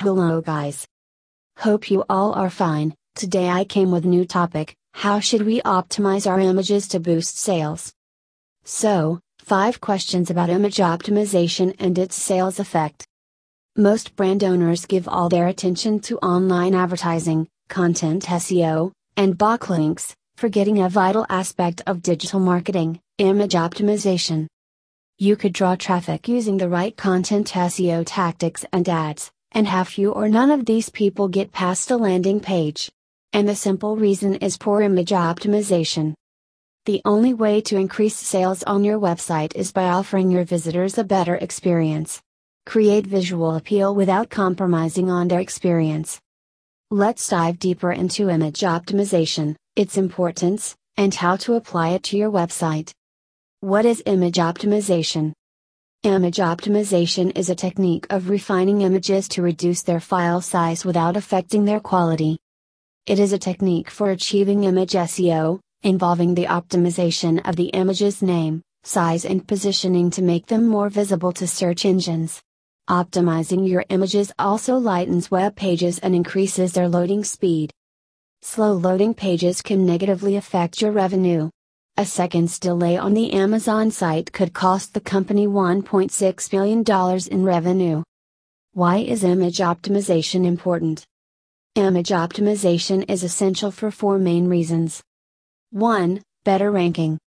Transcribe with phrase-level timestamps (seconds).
[0.00, 0.86] Hello guys.
[1.58, 2.94] Hope you all are fine.
[3.16, 7.92] Today I came with new topic, how should we optimize our images to boost sales?
[8.62, 13.08] So, 5 questions about image optimization and its sales effect.
[13.74, 20.80] Most brand owners give all their attention to online advertising, content SEO, and backlinks, forgetting
[20.80, 24.46] a vital aspect of digital marketing, image optimization.
[25.18, 30.12] You could draw traffic using the right content SEO tactics and ads, and have few
[30.12, 32.90] or none of these people get past a landing page.
[33.32, 36.14] And the simple reason is poor image optimization.
[36.86, 41.04] The only way to increase sales on your website is by offering your visitors a
[41.04, 42.22] better experience.
[42.64, 46.20] Create visual appeal without compromising on their experience.
[46.90, 52.30] Let's dive deeper into image optimization, its importance, and how to apply it to your
[52.30, 52.92] website.
[53.60, 55.32] What is image optimization?
[56.04, 61.64] Image optimization is a technique of refining images to reduce their file size without affecting
[61.64, 62.38] their quality.
[63.06, 68.62] It is a technique for achieving image SEO, involving the optimization of the image's name,
[68.84, 72.40] size, and positioning to make them more visible to search engines.
[72.88, 77.72] Optimizing your images also lightens web pages and increases their loading speed.
[78.42, 81.50] Slow loading pages can negatively affect your revenue.
[81.98, 86.84] A second's delay on the Amazon site could cost the company $1.6 billion
[87.32, 88.04] in revenue.
[88.72, 91.04] Why is image optimization important?
[91.74, 95.02] Image optimization is essential for four main reasons.
[95.72, 96.22] 1.
[96.44, 97.18] Better ranking.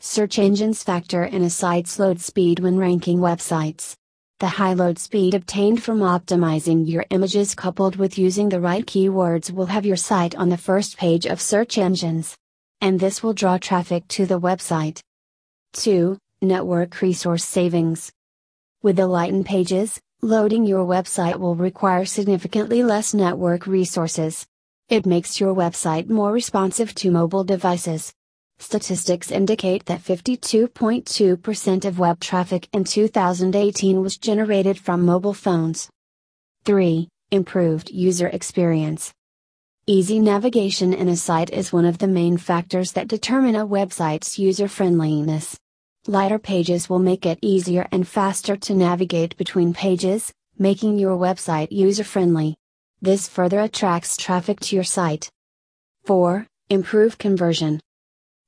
[0.00, 3.94] Search engines factor in a site's load speed when ranking websites.
[4.40, 9.50] The high load speed obtained from optimizing your images coupled with using the right keywords
[9.50, 12.38] will have your site on the first page of search engines
[12.80, 15.00] and this will draw traffic to the website.
[15.74, 16.18] 2.
[16.40, 18.12] Network resource savings.
[18.82, 24.46] With the lightened pages, loading your website will require significantly less network resources.
[24.88, 28.14] It makes your website more responsive to mobile devices.
[28.58, 35.88] Statistics indicate that 52.2% of web traffic in 2018 was generated from mobile phones.
[36.64, 37.08] 3.
[37.30, 39.12] Improved user experience.
[39.90, 44.38] Easy navigation in a site is one of the main factors that determine a website's
[44.38, 45.58] user friendliness.
[46.06, 51.68] Lighter pages will make it easier and faster to navigate between pages, making your website
[51.70, 52.54] user friendly.
[53.00, 55.30] This further attracts traffic to your site.
[56.04, 56.46] 4.
[56.68, 57.80] Improve conversion.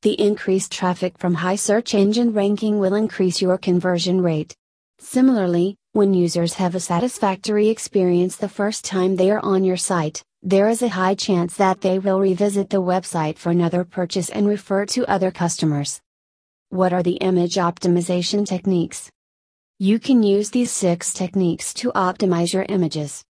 [0.03, 4.55] The increased traffic from high search engine ranking will increase your conversion rate.
[4.99, 10.23] Similarly, when users have a satisfactory experience the first time they are on your site,
[10.43, 14.49] there is a high chance that they will revisit the website for another purchase and
[14.49, 16.01] refer to other customers.
[16.71, 19.11] What are the image optimization techniques?
[19.79, 23.23] You can use these six techniques to optimize your images.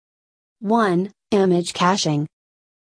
[0.60, 1.10] 1.
[1.30, 2.26] Image caching.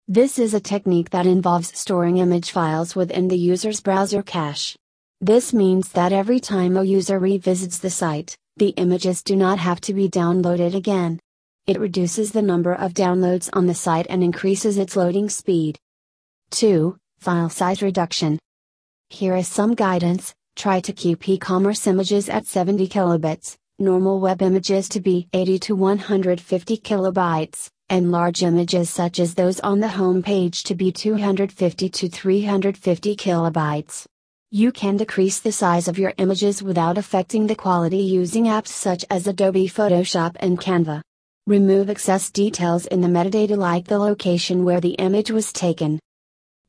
[0.08, 4.76] This is a technique that involves storing image files within the user's browser cache.
[5.20, 9.80] This means that every time a user revisits the site, the images do not have
[9.82, 11.20] to be downloaded again.
[11.68, 15.78] It reduces the number of downloads on the site and increases its loading speed.
[16.52, 16.96] 2.
[17.18, 18.38] File size reduction.
[19.10, 24.40] Here is some guidance try to keep e commerce images at 70 kilobits, normal web
[24.40, 29.88] images to be 80 to 150 kilobytes, and large images such as those on the
[29.88, 34.06] home page to be 250 to 350 kilobytes.
[34.50, 39.04] You can decrease the size of your images without affecting the quality using apps such
[39.10, 41.02] as Adobe Photoshop and Canva.
[41.48, 45.98] Remove excess details in the metadata like the location where the image was taken.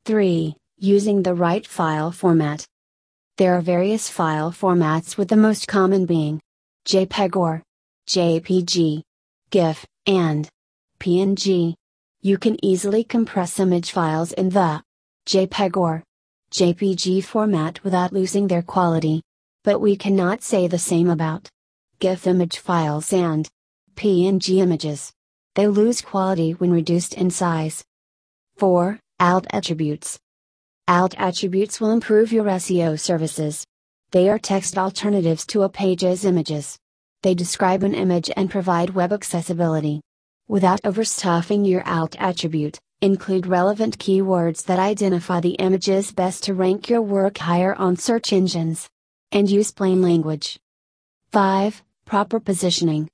[0.06, 0.56] 3.
[0.78, 2.66] Using the right file format.
[3.36, 6.40] There are various file formats with the most common being
[6.88, 7.62] JPEG or
[8.08, 9.02] JPG,
[9.50, 10.48] GIF, and
[11.02, 11.74] PNG.
[12.22, 14.82] You can easily compress image files in the
[15.28, 16.04] JPEG or
[16.54, 19.24] JPG format without losing their quality.
[19.66, 21.50] But we cannot say the same about
[22.00, 23.46] GIF image files and
[24.00, 25.12] PNG images.
[25.56, 27.84] They lose quality when reduced in size.
[28.56, 28.98] 4.
[29.20, 30.18] Alt attributes.
[30.88, 33.66] Alt attributes will improve your SEO services.
[34.12, 36.78] They are text alternatives to a page's images.
[37.24, 40.00] They describe an image and provide web accessibility.
[40.48, 46.90] Without overstuffing your alt attribute, include relevant keywords that identify the images best to rank
[46.90, 48.88] your work higher on search engines.
[49.34, 50.58] And use plain language.
[51.34, 51.84] 5.
[52.06, 53.10] Proper positioning.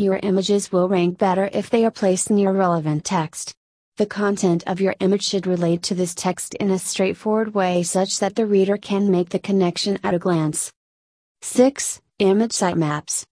[0.00, 3.52] Your images will rank better if they are placed near relevant text.
[3.96, 8.20] The content of your image should relate to this text in a straightforward way such
[8.20, 10.72] that the reader can make the connection at a glance.
[11.42, 12.00] 6.
[12.20, 13.24] Image sitemaps.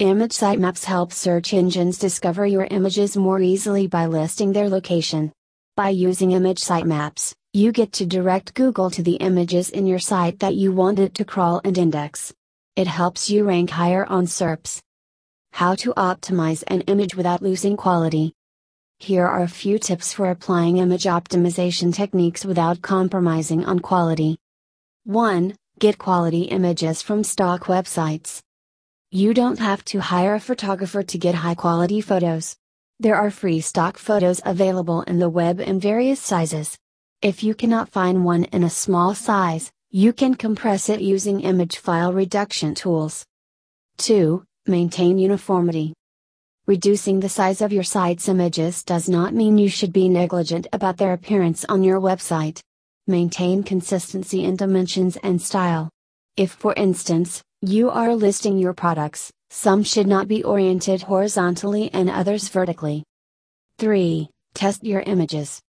[0.00, 5.30] Image sitemaps help search engines discover your images more easily by listing their location.
[5.76, 10.40] By using image sitemaps, you get to direct Google to the images in your site
[10.40, 12.34] that you want it to crawl and index.
[12.74, 14.82] It helps you rank higher on SERPs.
[15.52, 18.32] How to optimize an image without losing quality.
[18.98, 24.38] Here are a few tips for applying image optimization techniques without compromising on quality.
[25.04, 25.54] 1.
[25.78, 28.40] Get quality images from stock websites.
[29.10, 32.56] You don't have to hire a photographer to get high quality photos.
[32.98, 36.78] There are free stock photos available in the web in various sizes.
[37.20, 41.76] If you cannot find one in a small size, you can compress it using image
[41.76, 43.26] file reduction tools.
[43.98, 44.44] 2.
[44.68, 45.92] Maintain uniformity.
[46.68, 50.96] Reducing the size of your site's images does not mean you should be negligent about
[50.98, 52.60] their appearance on your website.
[53.08, 55.90] Maintain consistency in dimensions and style.
[56.36, 62.08] If, for instance, you are listing your products, some should not be oriented horizontally and
[62.08, 63.02] others vertically.
[63.78, 64.28] 3.
[64.54, 65.60] Test your images.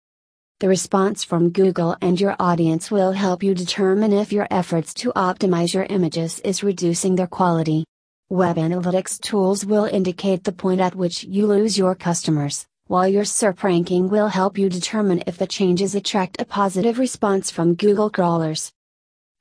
[0.61, 5.15] The response from Google and your audience will help you determine if your efforts to
[5.17, 7.87] optimize your images is reducing their quality.
[8.33, 13.25] Web analytics tools will indicate the point at which you lose your customers, while your
[13.25, 18.09] SERP ranking will help you determine if the changes attract a positive response from Google
[18.09, 18.73] crawlers.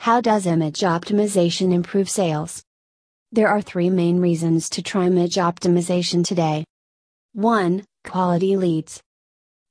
[0.02, 2.66] How does image optimization improve sales?
[3.32, 6.66] There are three main reasons to try image optimization today.
[7.32, 7.86] 1.
[8.04, 9.02] Quality leads.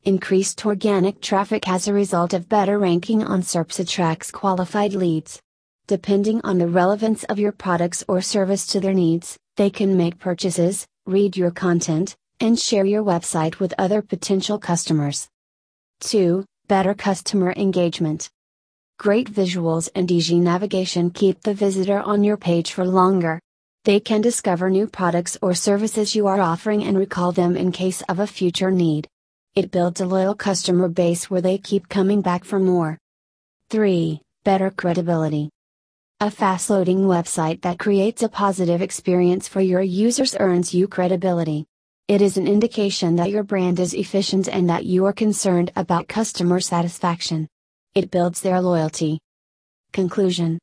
[0.02, 5.42] Increased organic traffic as a result of better ranking on SERPs attracts qualified leads.
[5.90, 10.20] Depending on the relevance of your products or service to their needs, they can make
[10.20, 15.28] purchases, read your content, and share your website with other potential customers.
[16.02, 16.44] 2.
[16.68, 18.30] Better customer engagement.
[19.00, 23.40] Great visuals and easy navigation keep the visitor on your page for longer.
[23.84, 28.00] They can discover new products or services you are offering and recall them in case
[28.02, 29.08] of a future need.
[29.56, 32.96] It builds a loyal customer base where they keep coming back for more.
[33.70, 34.22] 3.
[34.44, 35.50] Better credibility.
[36.22, 41.64] A fast loading website that creates a positive experience for your users earns you credibility.
[42.08, 46.08] It is an indication that your brand is efficient and that you are concerned about
[46.08, 47.48] customer satisfaction.
[47.94, 49.18] It builds their loyalty.
[49.94, 50.58] Conclusion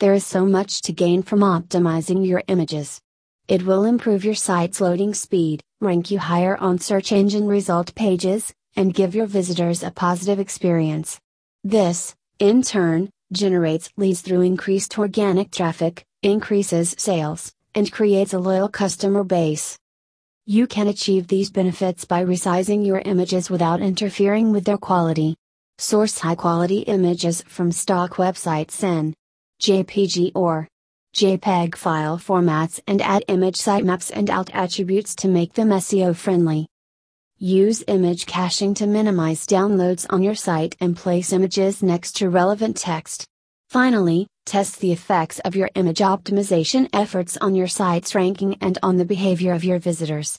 [0.00, 3.00] There is so much to gain from optimizing your images.
[3.46, 8.52] It will improve your site's loading speed, rank you higher on search engine result pages,
[8.74, 11.20] and give your visitors a positive experience.
[11.62, 18.68] This, in turn, generates leads through increased organic traffic, increases sales, and creates a loyal
[18.68, 19.78] customer base.
[20.46, 25.36] You can achieve these benefits by resizing your images without interfering with their quality.
[25.78, 29.14] Source high quality images from stock websites in
[29.60, 30.66] JPG or
[31.16, 36.69] JPEG file formats and add image sitemaps and alt attributes to make them SEO friendly.
[37.42, 42.76] Use image caching to minimize downloads on your site and place images next to relevant
[42.76, 43.24] text.
[43.70, 48.98] Finally, test the effects of your image optimization efforts on your site's ranking and on
[48.98, 50.38] the behavior of your visitors.